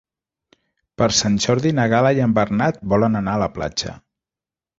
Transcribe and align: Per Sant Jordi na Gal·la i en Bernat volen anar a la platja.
Per 1.01 1.07
Sant 1.17 1.35
Jordi 1.45 1.73
na 1.81 1.85
Gal·la 1.91 2.15
i 2.15 2.23
en 2.29 2.33
Bernat 2.39 2.81
volen 2.95 3.21
anar 3.21 3.37
a 3.39 3.43
la 3.45 3.51
platja. 3.61 3.95